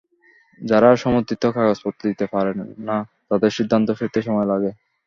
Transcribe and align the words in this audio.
যাঁরা 0.61 0.89
সমর্থিত 0.95 1.43
কাগজপত্র 1.55 2.01
দিতে 2.07 2.25
পারেন 2.33 2.57
না, 2.87 2.97
তাঁদের 3.27 3.51
সিদ্ধান্ত 3.57 3.87
পেতে 3.99 4.19
সময় 4.21 4.47
লাগে। 4.51 4.71